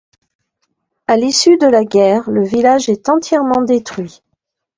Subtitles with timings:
[1.05, 4.23] À l'issue de la guerre, le village est entièrement détruit.